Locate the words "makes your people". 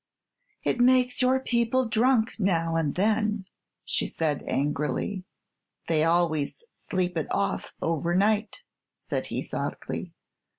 0.79-1.87